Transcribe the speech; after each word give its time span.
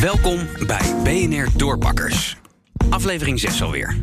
Welkom 0.00 0.38
bij 0.66 0.94
BNR 1.02 1.46
Doorpakkers. 1.56 2.36
Aflevering 2.90 3.40
6 3.40 3.62
alweer. 3.62 3.96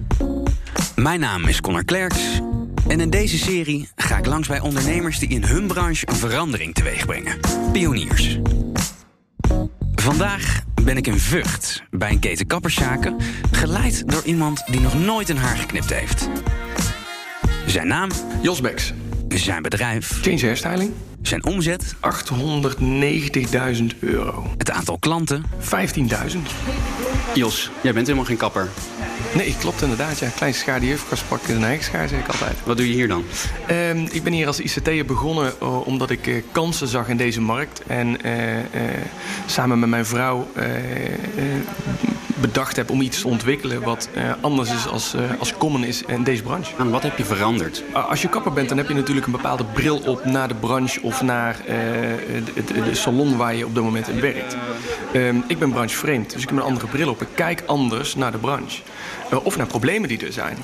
Mijn 0.95 1.19
naam 1.19 1.45
is 1.45 1.61
Connor 1.61 1.85
Klerks. 1.85 2.41
En 2.87 2.99
in 2.99 3.09
deze 3.09 3.37
serie 3.37 3.89
ga 3.95 4.17
ik 4.17 4.25
langs 4.25 4.47
bij 4.47 4.59
ondernemers 4.59 5.19
die 5.19 5.29
in 5.29 5.43
hun 5.43 5.67
branche 5.67 6.07
een 6.07 6.15
verandering 6.15 6.73
teweeg 6.73 7.05
brengen. 7.05 7.39
Pioniers. 7.71 8.39
Vandaag 9.95 10.61
ben 10.83 10.97
ik 10.97 11.07
in 11.07 11.19
Vught 11.19 11.83
bij 11.91 12.11
een 12.11 12.19
keten 12.19 12.47
kapperszaken, 12.47 13.17
geleid 13.51 14.09
door 14.09 14.23
iemand 14.23 14.63
die 14.65 14.79
nog 14.79 14.99
nooit 14.99 15.29
een 15.29 15.37
haar 15.37 15.57
geknipt 15.57 15.93
heeft. 15.93 16.29
Zijn 17.65 17.87
naam, 17.87 18.09
Jos 18.41 18.61
Beks, 18.61 18.93
zijn 19.27 19.61
bedrijf, 19.61 20.21
Change 20.21 20.41
Hairstyling, 20.41 20.93
zijn 21.27 21.45
omzet, 21.45 21.95
890.000 21.95 21.99
euro. 23.99 24.53
het 24.57 24.71
aantal 24.71 24.97
klanten 24.99 25.43
15.000. 25.59 25.67
Jos, 27.33 27.71
jij 27.83 27.93
bent 27.93 28.07
helemaal 28.07 28.27
geen 28.27 28.37
kapper. 28.37 28.69
Nee, 29.35 29.55
klopt 29.59 29.81
inderdaad. 29.81 30.19
Ja. 30.19 30.27
Klein 30.35 30.53
schaar 30.53 30.79
die 30.79 30.89
heeft 30.89 31.23
pakken 31.27 31.55
een 31.55 31.63
eigen 31.63 31.83
schaar, 31.83 32.07
zeg 32.07 32.19
ik 32.19 32.27
altijd. 32.27 32.55
Wat 32.63 32.77
doe 32.77 32.87
je 32.87 32.93
hier 32.93 33.07
dan? 33.07 33.23
Ehm, 33.67 34.05
ik 34.11 34.23
ben 34.23 34.33
hier 34.33 34.47
als 34.47 34.59
ICT'er 34.59 35.05
begonnen 35.05 35.53
eh, 35.61 35.87
omdat 35.87 36.09
ik 36.09 36.27
eh, 36.27 36.43
kansen 36.51 36.87
zag 36.87 37.07
in 37.09 37.17
deze 37.17 37.41
markt. 37.41 37.81
En 37.87 38.21
eh, 38.21 38.31
samen 39.45 39.79
met 39.79 39.89
mijn 39.89 40.05
vrouw 40.05 40.47
bedacht 42.41 42.75
heb 42.75 42.89
om 42.89 43.01
iets 43.01 43.21
te 43.21 43.27
ontwikkelen 43.27 43.81
wat 43.81 44.09
anders 44.41 44.71
is 44.73 44.87
als, 44.87 45.15
als 45.39 45.53
common 45.57 45.83
is 45.83 46.01
in 46.07 46.23
deze 46.23 46.43
branche. 46.43 46.71
En 46.77 46.89
wat 46.89 47.03
heb 47.03 47.17
je 47.17 47.25
veranderd? 47.25 47.83
Uh, 47.89 48.09
Als 48.09 48.21
je 48.21 48.29
kapper 48.29 48.53
bent, 48.53 48.69
dan 48.69 48.77
heb 48.77 48.87
je 48.87 48.93
natuurlijk 48.93 49.25
een 49.25 49.31
bepaalde 49.31 49.65
bril 49.73 49.97
op 50.05 50.25
naar 50.25 50.47
de 50.47 50.53
branche 50.55 51.01
of 51.01 51.21
naar 51.21 51.55
de, 51.65 52.63
de- 52.65 52.81
de 52.83 52.95
salon 52.95 53.37
waar 53.37 53.55
je 53.55 53.65
op 53.65 53.75
dat 53.75 53.83
moment 53.83 54.07
in 54.07 54.19
werkt. 54.19 54.57
Ehm, 55.13 55.35
ik 55.47 55.59
ben 55.59 55.71
branchevreemd, 55.71 56.31
dus 56.33 56.41
ik 56.41 56.49
heb 56.49 56.57
een 56.57 56.63
andere 56.63 56.87
bril 56.87 57.09
op. 57.09 57.21
Ik 57.21 57.27
kijk 57.35 57.63
anders 57.65 58.15
naar 58.15 58.31
de 58.31 58.37
branche. 58.37 58.81
Eh, 59.29 59.45
of 59.45 59.57
naar 59.57 59.67
problemen 59.67 60.09
die 60.09 60.25
er 60.25 60.33
zijn. 60.33 60.57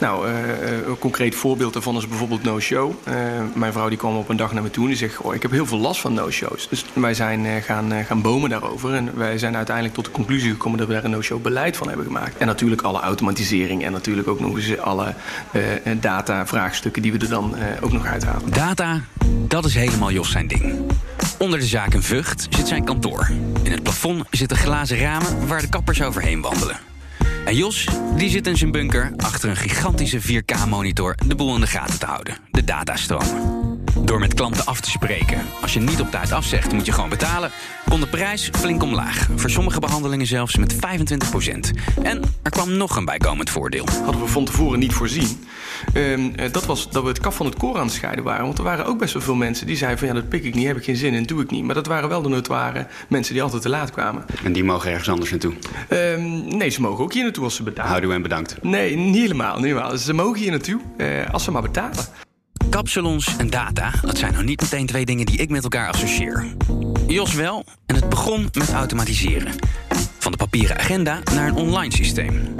Nou, 0.00 0.26
eh, 0.26 0.50
eh, 0.50 0.86
een 0.86 0.98
concreet 0.98 1.34
voorbeeld 1.34 1.72
daarvan 1.72 1.96
is 1.96 2.08
bijvoorbeeld 2.08 2.42
no-show. 2.42 2.92
Mijn 3.54 3.72
vrouw 3.72 3.88
die 3.88 3.98
kwam 3.98 4.16
op 4.16 4.28
een 4.28 4.36
dag 4.36 4.52
naar 4.52 4.62
me 4.62 4.70
toe 4.70 4.82
en 4.82 4.88
die 4.88 4.98
zegt... 4.98 5.18
Oh, 5.18 5.34
ik 5.34 5.42
heb 5.42 5.50
heel 5.50 5.66
veel 5.66 5.78
last 5.78 6.00
van 6.00 6.14
no-shows. 6.14 6.68
Dus 6.68 6.84
wij 6.92 7.14
zijn 7.14 7.62
gaan, 7.62 7.92
gaan 8.06 8.22
bomen 8.22 8.50
daarover. 8.50 8.94
En 8.94 9.10
wij 9.14 9.38
zijn 9.38 9.56
uiteindelijk 9.56 9.94
tot 9.94 10.04
de 10.04 10.10
conclusie 10.10 10.50
gekomen... 10.50 10.78
dat 10.78 10.86
we 10.86 10.92
daar 10.92 11.04
een 11.04 11.10
no-show 11.10 11.42
beleid 11.42 11.76
van 11.76 11.88
hebben 11.88 12.06
gemaakt. 12.06 12.36
En 12.36 12.46
natuurlijk 12.46 12.82
alle 12.82 13.00
automatisering... 13.00 13.84
en 13.84 13.92
natuurlijk 13.92 14.28
ook 14.28 14.40
nog 14.40 14.56
eens 14.56 14.78
alle 14.78 15.14
data-vraagstukken... 16.00 17.02
die 17.02 17.12
we 17.12 17.18
er 17.18 17.28
dan 17.28 17.54
ook 17.80 17.92
nog 17.92 18.06
uithalen. 18.06 18.52
Data, 18.52 19.00
dat 19.46 19.64
is 19.64 19.74
helemaal 19.74 20.10
Jos 20.10 20.30
zijn 20.30 20.46
ding. 20.46 20.80
Onder 21.38 21.58
de 21.58 21.66
zaak 21.66 21.94
in 21.94 22.02
Vught 22.02 22.46
zit 22.50 22.68
zijn 22.68 22.84
kantoor. 22.84 23.30
In 23.62 23.72
het 23.72 23.82
plafond 23.82 24.24
zitten 24.30 24.56
glazen 24.56 24.98
ramen 24.98 25.46
waar 25.46 25.60
de 25.60 25.68
kappers 25.68 26.02
overheen 26.02 26.40
wandelen. 26.40 26.87
En 27.44 27.56
Jos, 27.56 27.88
die 28.16 28.30
zit 28.30 28.46
in 28.46 28.56
zijn 28.56 28.70
bunker 28.70 29.12
achter 29.16 29.48
een 29.48 29.56
gigantische 29.56 30.20
4K-monitor 30.20 31.14
de 31.26 31.34
boel 31.34 31.54
in 31.54 31.60
de 31.60 31.66
gaten 31.66 31.98
te 31.98 32.06
houden. 32.06 32.36
De 32.50 32.64
datastromen. 32.64 33.58
Door 34.04 34.18
met 34.18 34.34
klanten 34.34 34.66
af 34.66 34.80
te 34.80 34.90
spreken. 34.90 35.38
Als 35.62 35.72
je 35.72 35.80
niet 35.80 36.00
op 36.00 36.10
tijd 36.10 36.32
afzegt, 36.32 36.72
moet 36.72 36.86
je 36.86 36.92
gewoon 36.92 37.08
betalen. 37.08 37.50
Kon 37.88 38.00
de 38.00 38.06
prijs 38.06 38.50
flink 38.52 38.82
omlaag. 38.82 39.28
Voor 39.36 39.50
sommige 39.50 39.80
behandelingen 39.80 40.26
zelfs 40.26 40.56
met 40.56 40.74
25%. 40.74 40.78
En 42.02 42.22
er 42.42 42.50
kwam 42.50 42.76
nog 42.76 42.96
een 42.96 43.04
bijkomend 43.04 43.50
voordeel. 43.50 43.86
hadden 44.04 44.22
we 44.22 44.28
van 44.28 44.44
tevoren 44.44 44.78
niet 44.78 44.92
voorzien. 44.92 45.46
Ehm, 45.92 46.30
eh, 46.36 46.52
dat 46.52 46.66
was 46.66 46.90
dat 46.90 47.02
we 47.02 47.08
het 47.08 47.20
kaf 47.20 47.36
van 47.36 47.46
het 47.46 47.56
koor 47.56 47.76
aan 47.76 47.84
het 47.84 47.94
scheiden 47.94 48.24
waren. 48.24 48.44
Want 48.44 48.58
er 48.58 48.64
waren 48.64 48.86
ook 48.86 48.98
best 48.98 49.12
wel 49.12 49.22
veel 49.22 49.34
mensen 49.34 49.66
die 49.66 49.76
zeiden 49.76 49.98
van... 49.98 50.08
ja, 50.08 50.14
dat 50.14 50.28
pik 50.28 50.44
ik 50.44 50.54
niet, 50.54 50.66
heb 50.66 50.76
ik 50.76 50.84
geen 50.84 50.96
zin 50.96 51.14
in, 51.14 51.22
doe 51.22 51.42
ik 51.42 51.50
niet. 51.50 51.64
Maar 51.64 51.74
dat 51.74 51.86
waren 51.86 52.08
wel 52.08 52.22
de 52.22 52.28
notoire 52.28 52.86
mensen 53.08 53.32
die 53.32 53.42
altijd 53.42 53.62
te 53.62 53.68
laat 53.68 53.90
kwamen. 53.90 54.24
En 54.44 54.52
die 54.52 54.64
mogen 54.64 54.90
ergens 54.90 55.08
anders 55.08 55.30
naartoe. 55.30 55.54
Ehm, 55.88 56.56
nee, 56.56 56.68
ze 56.68 56.80
mogen 56.80 57.04
ook 57.04 57.12
hier 57.12 57.22
naartoe 57.22 57.44
als 57.44 57.54
ze 57.54 57.62
betalen. 57.62 57.90
Houdoe 57.90 58.12
en 58.12 58.22
bedankt. 58.22 58.62
Nee, 58.62 58.96
niet 58.96 59.16
helemaal, 59.16 59.56
niet 59.56 59.64
helemaal. 59.64 59.96
Ze 59.96 60.12
mogen 60.12 60.40
hier 60.40 60.50
naartoe 60.50 60.80
eh, 60.96 61.06
als 61.32 61.44
ze 61.44 61.50
maar 61.50 61.62
betalen. 61.62 62.04
Kapsalons 62.70 63.36
en 63.36 63.50
data, 63.50 63.92
dat 64.02 64.18
zijn 64.18 64.32
nou 64.32 64.44
niet 64.44 64.60
meteen 64.60 64.86
twee 64.86 65.04
dingen 65.04 65.26
die 65.26 65.38
ik 65.38 65.50
met 65.50 65.62
elkaar 65.62 65.88
associeer. 65.88 66.46
Jos 67.06 67.34
wel, 67.34 67.64
en 67.86 67.94
het 67.94 68.08
begon 68.08 68.48
met 68.52 68.72
automatiseren. 68.72 69.52
Van 70.18 70.32
de 70.32 70.38
papieren 70.38 70.78
agenda 70.78 71.20
naar 71.34 71.48
een 71.48 71.54
online 71.54 71.94
systeem. 71.94 72.54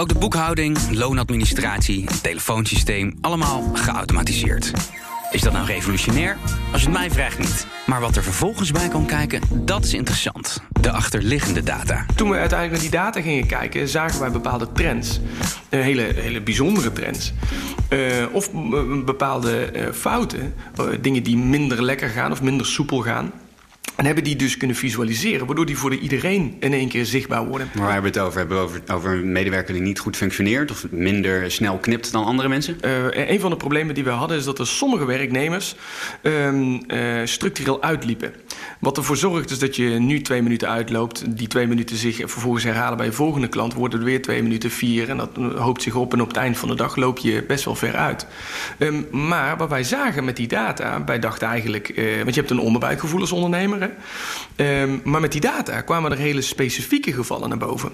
Ook 0.00 0.08
de 0.08 0.18
boekhouding, 0.18 0.78
loonadministratie, 0.90 2.04
telefoonsysteem, 2.22 3.14
allemaal 3.20 3.70
geautomatiseerd. 3.72 4.72
Is 5.30 5.40
dat 5.40 5.52
nou 5.52 5.66
revolutionair? 5.66 6.36
Als 6.72 6.80
je 6.82 6.88
het 6.88 6.96
mij 6.96 7.10
vraagt 7.10 7.38
niet. 7.38 7.66
Maar 7.86 8.00
wat 8.00 8.16
er 8.16 8.22
vervolgens 8.22 8.70
bij 8.70 8.88
kan 8.88 9.06
kijken, 9.06 9.40
dat 9.52 9.84
is 9.84 9.94
interessant. 9.94 10.62
De 10.80 10.90
achterliggende 10.90 11.62
data. 11.62 12.06
Toen 12.16 12.30
we 12.30 12.36
uiteindelijk 12.36 12.82
naar 12.82 12.90
die 12.90 13.00
data 13.00 13.20
gingen 13.20 13.46
kijken, 13.46 13.88
zagen 13.88 14.20
wij 14.20 14.30
bepaalde 14.30 14.72
trends. 14.72 15.20
Eh, 15.68 15.80
hele, 15.80 16.02
hele 16.16 16.40
bijzondere 16.42 16.92
trends. 16.92 17.32
Eh, 17.88 17.98
of 18.32 18.52
m- 18.52 19.04
bepaalde 19.04 19.64
eh, 19.64 19.92
fouten, 19.92 20.54
eh, 20.76 20.84
dingen 21.00 21.22
die 21.22 21.36
minder 21.36 21.82
lekker 21.84 22.08
gaan 22.08 22.32
of 22.32 22.42
minder 22.42 22.66
soepel 22.66 23.00
gaan. 23.00 23.32
En 24.00 24.06
hebben 24.06 24.24
die 24.24 24.36
dus 24.36 24.56
kunnen 24.56 24.76
visualiseren, 24.76 25.46
waardoor 25.46 25.66
die 25.66 25.76
voor 25.76 25.90
de 25.90 25.98
iedereen 25.98 26.56
in 26.60 26.72
één 26.72 26.88
keer 26.88 27.04
zichtbaar 27.04 27.46
worden. 27.46 27.70
Maar 27.74 27.84
waar 27.84 27.92
hebben 27.92 28.12
we 28.12 28.18
het 28.18 28.26
over? 28.26 28.38
Hebben 28.38 28.56
we 28.56 28.62
over, 28.62 28.82
over 28.92 29.10
een 29.10 29.32
medewerker 29.32 29.74
die 29.74 29.82
niet 29.82 29.98
goed 29.98 30.16
functioneert... 30.16 30.70
of 30.70 30.86
minder 30.90 31.50
snel 31.50 31.78
knipt 31.78 32.12
dan 32.12 32.24
andere 32.24 32.48
mensen? 32.48 32.80
Eh, 32.80 33.30
een 33.30 33.40
van 33.40 33.50
de 33.50 33.56
problemen 33.56 33.94
die 33.94 34.04
we 34.04 34.10
hadden 34.10 34.36
is 34.36 34.44
dat 34.44 34.58
er 34.58 34.66
sommige 34.66 35.04
werknemers 35.04 35.76
ehm, 36.22 36.74
eh, 36.86 37.20
structureel 37.24 37.82
uitliepen. 37.82 38.32
Wat 38.78 38.96
ervoor 38.96 39.16
zorgt 39.16 39.50
is 39.50 39.58
dat 39.58 39.76
je 39.76 39.88
nu 39.88 40.20
twee 40.20 40.42
minuten 40.42 40.68
uitloopt, 40.68 41.36
die 41.36 41.48
twee 41.48 41.66
minuten 41.66 41.96
zich 41.96 42.16
vervolgens 42.16 42.64
herhalen 42.64 42.96
bij 42.96 43.06
je 43.06 43.12
volgende 43.12 43.48
klant, 43.48 43.74
worden 43.74 43.98
er 43.98 44.04
weer 44.04 44.22
twee 44.22 44.42
minuten 44.42 44.70
vier 44.70 45.08
en 45.08 45.16
dat 45.16 45.30
hoopt 45.56 45.82
zich 45.82 45.94
op 45.94 46.12
en 46.12 46.20
op 46.20 46.28
het 46.28 46.36
eind 46.36 46.58
van 46.58 46.68
de 46.68 46.74
dag 46.74 46.96
loop 46.96 47.18
je 47.18 47.44
best 47.48 47.64
wel 47.64 47.74
ver 47.74 47.96
uit. 47.96 48.26
Ehm, 48.78 49.02
maar 49.10 49.56
wat 49.56 49.68
wij 49.68 49.84
zagen 49.84 50.24
met 50.24 50.36
die 50.36 50.48
data, 50.48 51.04
wij 51.04 51.18
dachten 51.18 51.48
eigenlijk, 51.48 51.88
eh, 51.88 52.04
want 52.16 52.34
je 52.34 52.40
hebt 52.40 52.52
een 52.52 52.58
onderbuikgevoel 52.58 53.20
als 53.20 53.32
ondernemer, 53.32 53.80
hè? 53.80 53.89
Ehm, 54.56 54.98
maar 55.04 55.20
met 55.20 55.32
die 55.32 55.40
data 55.40 55.80
kwamen 55.80 56.10
er 56.10 56.18
hele 56.18 56.40
specifieke 56.40 57.12
gevallen 57.12 57.48
naar 57.48 57.58
boven. 57.58 57.92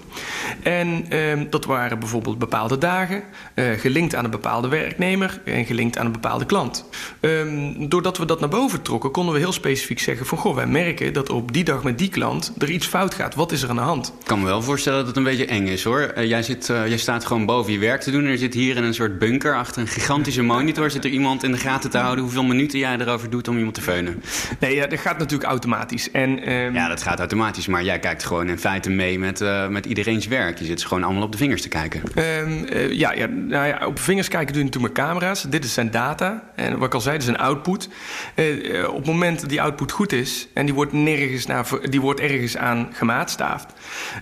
En 0.63 1.05
ehm, 1.09 1.45
dat 1.49 1.65
waren 1.65 1.99
bijvoorbeeld 1.99 2.37
bepaalde 2.37 2.77
dagen, 2.77 3.23
eh, 3.53 3.65
gelinkt 3.77 4.15
aan 4.15 4.23
een 4.23 4.31
bepaalde 4.31 4.67
werknemer 4.67 5.41
en 5.45 5.65
gelinkt 5.65 5.97
aan 5.97 6.05
een 6.05 6.11
bepaalde 6.11 6.45
klant. 6.45 6.85
Ehm, 7.19 7.87
doordat 7.87 8.17
we 8.17 8.25
dat 8.25 8.39
naar 8.39 8.49
boven 8.49 8.81
trokken, 8.81 9.11
konden 9.11 9.33
we 9.33 9.39
heel 9.39 9.51
specifiek 9.51 9.99
zeggen 9.99 10.25
van 10.25 10.37
goh, 10.37 10.55
wij 10.55 10.67
merken 10.67 11.13
dat 11.13 11.29
op 11.29 11.53
die 11.53 11.63
dag 11.63 11.83
met 11.83 11.97
die 11.97 12.09
klant 12.09 12.53
er 12.57 12.69
iets 12.69 12.87
fout 12.87 13.13
gaat. 13.13 13.35
Wat 13.35 13.51
is 13.51 13.61
er 13.61 13.69
aan 13.69 13.75
de 13.75 13.81
hand? 13.81 14.13
Ik 14.19 14.25
kan 14.25 14.39
me 14.39 14.45
wel 14.45 14.61
voorstellen 14.61 14.99
dat 14.99 15.07
het 15.07 15.17
een 15.17 15.23
beetje 15.23 15.45
eng 15.45 15.67
is, 15.67 15.83
hoor. 15.83 15.99
Eh, 15.99 16.29
jij, 16.29 16.43
zit, 16.43 16.69
eh, 16.69 16.87
jij 16.87 16.97
staat 16.97 17.25
gewoon 17.25 17.45
boven 17.45 17.73
je 17.73 17.79
werk 17.79 18.01
te 18.01 18.11
doen... 18.11 18.25
en 18.25 18.31
er 18.31 18.37
zit 18.37 18.53
hier 18.53 18.77
in 18.77 18.83
een 18.83 18.93
soort 18.93 19.19
bunker 19.19 19.55
achter 19.55 19.81
een 19.81 19.87
gigantische 19.87 20.41
monitor... 20.41 20.91
zit 20.91 21.05
er 21.05 21.11
iemand 21.11 21.43
in 21.43 21.51
de 21.51 21.57
gaten 21.57 21.89
te 21.89 21.97
houden 21.97 22.23
hoeveel 22.23 22.43
minuten 22.43 22.79
jij 22.79 22.97
erover 22.97 23.29
doet 23.29 23.47
om 23.47 23.57
iemand 23.57 23.75
te 23.75 23.81
veunen. 23.81 24.23
Nee, 24.59 24.75
ja, 24.75 24.87
dat 24.87 24.99
gaat 24.99 25.17
natuurlijk 25.17 25.49
automatisch. 25.49 25.86
En, 26.11 26.43
ehm, 26.43 26.73
Ja, 26.73 26.87
dat 26.87 27.03
gaat 27.03 27.19
automatisch, 27.19 27.67
maar 27.67 27.83
jij 27.83 27.99
kijkt 27.99 28.23
gewoon 28.25 28.49
in 28.49 28.59
feite 28.59 28.89
mee 28.89 29.19
met, 29.19 29.41
eh, 29.41 29.67
met 29.67 29.85
iedereen's 29.85 30.27
werk. 30.27 30.59
Je 30.59 30.65
zit 30.65 30.85
gewoon 30.85 31.03
allemaal 31.03 31.23
op 31.23 31.31
de 31.31 31.37
vingers 31.37 31.61
te 31.61 31.69
kijken. 31.69 32.01
Ehm, 32.15 32.63
eh, 32.63 32.91
ja, 32.91 33.11
ja, 33.13 33.25
nou 33.25 33.67
ja, 33.67 33.85
op 33.85 33.99
vingers 33.99 34.27
kijken 34.27 34.53
doe 34.53 34.63
je 34.63 34.69
natuurlijk 34.69 34.95
met 34.95 35.05
camera's. 35.05 35.41
Dit 35.41 35.63
is 35.63 35.73
zijn 35.73 35.91
data. 35.91 36.43
En 36.55 36.77
wat 36.77 36.87
ik 36.87 36.93
al 36.93 37.01
zei, 37.01 37.17
dit 37.17 37.27
is 37.27 37.33
een 37.33 37.39
output. 37.39 37.89
Eh, 38.35 38.89
op 38.89 38.97
het 38.97 39.05
moment 39.05 39.39
dat 39.39 39.49
die 39.49 39.61
output 39.61 39.91
goed 39.91 40.11
is... 40.11 40.47
en 40.53 40.65
die 40.65 40.73
wordt, 40.73 40.93
nergens 40.93 41.45
naar, 41.45 41.65
die 41.89 42.01
wordt 42.01 42.19
ergens 42.19 42.57
aan 42.57 42.87
gemaatstaafd... 42.91 43.73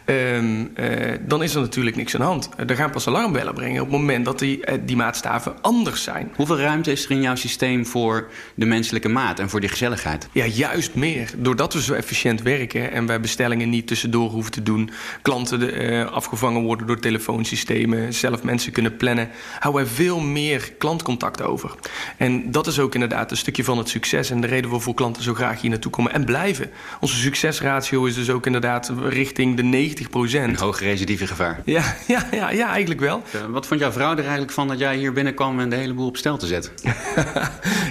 ehm, 0.06 0.66
eh, 0.74 1.14
dan 1.22 1.44
is 1.44 1.56
er 1.56 1.62
natuurlijk 1.62 1.96
niks 1.96 2.14
aan 2.14 2.22
de 2.22 2.28
hand. 2.28 2.50
Er 2.68 2.76
gaan 2.76 2.92
pas 2.92 3.08
alarmbellen 3.08 3.53
brengen 3.53 3.82
op 3.82 3.92
het 3.92 4.00
moment 4.00 4.26
dat 4.26 4.40
die, 4.40 4.64
die 4.86 4.96
maatstaven 4.96 5.53
anders 5.62 6.03
zijn. 6.03 6.32
Hoeveel 6.36 6.59
ruimte 6.59 6.92
is 6.92 7.06
er 7.06 7.12
in 7.12 7.22
jouw 7.22 7.36
systeem 7.36 7.86
voor 7.86 8.28
de 8.56 8.66
menselijke 8.66 9.09
maat 9.09 9.40
en 9.40 9.50
voor 9.50 9.59
die 9.59 9.70
gezelligheid? 9.70 10.28
Ja, 10.32 10.46
juist 10.46 10.96
meer. 10.96 11.30
Doordat 11.46 11.74
we 11.74 11.82
zo 11.82 11.94
efficiënt 11.94 12.42
werken 12.42 12.92
en 12.92 13.06
wij 13.06 13.20
bestellingen 13.20 13.70
niet 13.70 13.88
tussendoor 13.88 14.30
hoeven 14.30 14.52
te 14.52 14.64
doen, 14.64 14.90
klanten 15.22 15.74
eh, 15.74 16.12
afgevangen 16.12 16.62
worden 16.62 16.88
door 16.88 17.00
telefoonsystemen, 17.00 18.14
zelf 18.14 18.44
mensen 18.44 18.72
kunnen 18.72 18.97
plannen, 18.97 19.30
houden 19.59 19.84
wij 19.84 19.92
veel 19.92 20.20
meer 20.20 20.74
klantcontact 20.78 21.42
over. 21.42 21.76
En 22.18 22.52
dat 22.52 22.68
is 22.68 22.80
ook 22.80 22.94
inderdaad 22.94 23.32
een 23.32 23.38
stukje 23.38 23.64
van 23.64 23.78
het 23.78 23.90
succes 23.90 24.30
en 24.30 24.42
de 24.42 24.47
reden 24.47 24.70
waarvoor 24.70 24.94
klanten 24.94 25.24
zo 25.24 25.34
graag 25.34 25.62
hier 25.62 25.70
naartoe 25.70 25.92
komen 25.92 26.14
en 26.14 26.26
blijven. 26.26 26.70
Onze 27.00 27.16
succesratio 27.16 28.06
is 28.06 28.16
dus 28.16 28.30
ook 28.30 28.46
inderdaad 28.46 28.91
richting 29.03 29.56
de 29.56 29.64
90 29.64 30.08
Een 30.12 30.58
hoog 30.58 30.80
recidieve 30.80 31.28
gevaar. 31.28 31.62
Ja, 31.66 31.96
ja, 32.08 32.28
ja, 32.32 32.52
ja, 32.52 32.70
eigenlijk 32.70 33.00
wel. 33.00 33.24
Wat 33.50 33.68
vond 33.68 33.80
jouw 33.80 33.91
vrouw 33.91 34.12
er 34.12 34.20
eigenlijk 34.20 34.52
van 34.52 34.68
dat 34.68 34.80
jij 34.80 34.98
hier 34.98 35.14
binnenkwam 35.14 35.59
en 35.59 35.70
de 35.70 35.76
hele 35.76 35.94
boel 35.94 36.08
op 36.08 36.18
stel 36.18 36.38
te 36.38 36.48
zetten? 36.48 36.72
ja, 36.84 36.91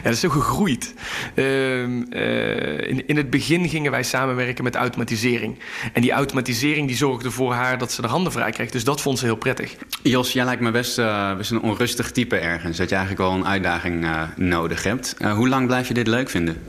dat 0.02 0.12
is 0.12 0.20
zo 0.20 0.28
gegroeid. 0.28 0.94
Ehm, 1.34 2.02
eh, 2.10 2.88
in, 2.90 3.06
in 3.06 3.16
het 3.16 3.30
begin 3.30 3.42
gingen 3.44 3.90
wij 3.90 4.02
samenwerken 4.02 4.64
met 4.64 4.74
automatisering. 4.74 5.58
En 5.92 6.02
die 6.02 6.12
automatisering 6.12 6.86
die 6.86 6.96
zorgde 6.96 7.30
voor 7.30 7.52
haar 7.52 7.78
dat 7.78 7.92
ze 7.92 8.02
de 8.02 8.08
handen 8.08 8.32
vrij 8.32 8.50
kreeg. 8.50 8.70
Dus 8.70 8.84
dat 8.84 9.00
vond 9.00 9.18
ze 9.18 9.24
heel 9.24 9.36
prettig. 9.36 9.76
Jos, 10.02 10.32
jij 10.32 10.44
lijkt 10.44 10.62
me 10.62 10.70
best, 10.70 10.98
eh, 10.98 11.30
een 11.48 11.60
onrustig 11.60 12.10
type 12.10 12.36
ergens. 12.36 12.76
Dat 12.76 12.88
je 12.88 12.94
eigenlijk 12.94 13.28
wel 13.28 13.38
een 13.38 13.46
uitdaging 13.46 14.04
eh, 14.04 14.22
nodig 14.36 14.82
hebt. 14.82 15.14
Eh, 15.18 15.32
hoe 15.32 15.48
lang 15.48 15.66
blijf 15.66 15.88
je 15.88 15.94
dit 15.94 16.06
leuk 16.06 16.30
vinden? 16.30 16.62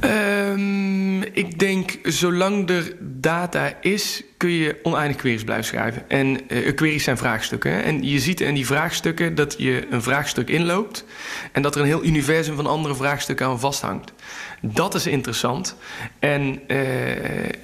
Ehm, 0.00 1.22
ik 1.22 1.58
denk 1.58 1.98
zolang 2.02 2.70
er 2.70 2.96
data 3.00 3.72
is, 3.80 4.22
kun 4.36 4.50
je 4.50 4.78
oneindig 4.82 5.16
queries 5.16 5.44
blijven 5.44 5.66
schrijven. 5.66 6.08
En 6.08 6.40
uh, 6.48 6.74
queries 6.74 7.04
zijn 7.04 7.16
vraagstukken. 7.16 7.84
En 7.84 8.02
je 8.08 8.18
ziet 8.18 8.40
in 8.40 8.54
die 8.54 8.66
vraagstukken 8.66 9.34
dat 9.34 9.54
je 9.58 9.86
een 9.90 10.02
vraagstuk 10.02 10.48
inloopt 10.48 11.04
en 11.52 11.62
dat 11.62 11.74
er 11.74 11.80
een 11.80 11.86
heel 11.86 12.04
universum 12.04 12.56
van 12.56 12.66
andere 12.66 12.94
vraagstukken 12.94 13.46
aan 13.46 13.60
vasthangt. 13.60 14.12
Dat 14.60 14.94
is 14.94 15.06
interessant. 15.06 15.76
En 16.18 16.52
uh, 16.52 16.58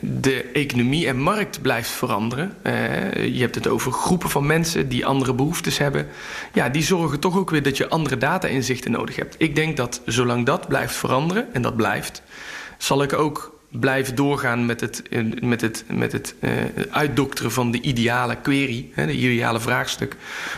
de 0.00 0.50
economie 0.52 1.06
en 1.06 1.18
markt 1.18 1.62
blijft 1.62 1.90
veranderen. 1.90 2.56
Je 3.32 3.40
hebt 3.40 3.54
het 3.54 3.68
over 3.68 3.92
groepen 3.92 4.30
van 4.30 4.46
mensen 4.46 4.88
die 4.88 5.06
andere 5.06 5.34
behoeftes 5.34 5.78
hebben. 5.78 6.06
Ja, 6.52 6.68
die 6.68 6.82
zorgen 6.82 7.20
toch 7.20 7.36
ook 7.36 7.50
weer 7.50 7.62
dat 7.62 7.76
je 7.76 7.88
andere 7.88 8.16
data-inzichten 8.18 8.90
nodig 8.90 9.16
hebt. 9.16 9.34
Ik 9.38 9.54
denk 9.54 9.76
dat 9.76 10.02
zolang 10.04 10.46
dat 10.46 10.68
blijft 10.68 10.94
veranderen, 10.94 11.54
en 11.54 11.62
dat 11.62 11.76
blijft, 11.76 12.22
zal 12.78 13.02
ik 13.02 13.12
ook 13.12 13.54
blijven 13.70 14.14
doorgaan 14.14 14.66
met 14.66 14.80
het, 14.80 15.02
met 15.40 15.60
het, 15.60 15.84
met 15.88 16.12
het 16.12 16.34
uh, 16.40 16.50
uitdokteren 16.90 17.52
van 17.52 17.70
de 17.70 17.80
ideale 17.80 18.36
query, 18.36 18.90
hè, 18.92 19.06
de 19.06 19.12
ideale 19.12 19.60
vraagstuk, 19.60 20.16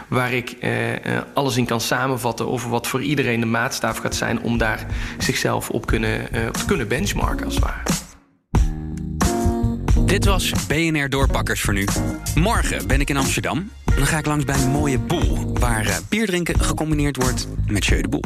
waar 0.08 0.32
ik 0.32 0.56
uh, 0.60 0.92
uh, 0.92 0.96
alles 1.34 1.56
in 1.56 1.66
kan 1.66 1.80
samenvatten 1.80 2.48
over 2.48 2.70
wat 2.70 2.86
voor 2.86 3.02
iedereen 3.02 3.40
de 3.40 3.46
maatstaf 3.46 3.98
gaat 3.98 4.14
zijn 4.14 4.40
om 4.40 4.58
daar 4.58 4.86
zichzelf 5.18 5.70
op, 5.70 5.86
kunnen, 5.86 6.20
op 6.48 6.56
te 6.56 6.64
kunnen 6.64 6.88
benchmarken 6.88 7.44
als 7.44 7.54
het 7.54 7.64
ware. 7.64 7.82
Dit 10.06 10.24
was 10.24 10.52
BNR 10.66 11.08
Doorpakkers 11.08 11.60
voor 11.60 11.74
nu. 11.74 11.84
Morgen 12.34 12.86
ben 12.86 13.00
ik 13.00 13.10
in 13.10 13.16
Amsterdam. 13.16 13.70
Dan 13.98 14.06
ga 14.06 14.18
ik 14.18 14.26
langs 14.26 14.44
bij 14.44 14.62
een 14.62 14.70
mooie 14.70 14.98
boel. 14.98 15.58
Waar 15.58 15.86
uh, 15.86 15.96
bierdrinken 16.08 16.60
gecombineerd 16.60 17.16
wordt 17.16 17.46
met 17.66 17.86
Jeu 17.86 18.00
de 18.00 18.08
Boel. 18.08 18.22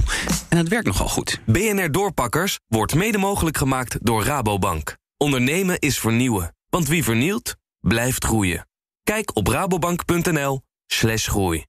En 0.48 0.56
het 0.56 0.68
werkt 0.68 0.86
nogal 0.86 1.08
goed. 1.08 1.40
BNR 1.46 1.92
Doorpakkers 1.92 2.58
wordt 2.68 2.94
mede 2.94 3.18
mogelijk 3.18 3.56
gemaakt 3.56 3.98
door 4.00 4.24
Rabobank. 4.24 4.96
Ondernemen 5.16 5.78
is 5.78 5.98
vernieuwen. 5.98 6.54
Want 6.68 6.88
wie 6.88 7.04
vernielt, 7.04 7.56
blijft 7.80 8.24
groeien. 8.24 8.68
Kijk 9.02 9.36
op 9.36 9.46
rabobank.nl 9.46 10.60
slash 10.86 11.28
groei. 11.28 11.64